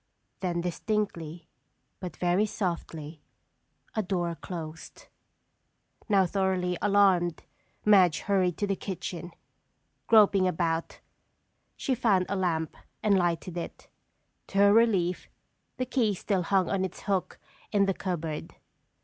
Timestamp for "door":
4.01-4.33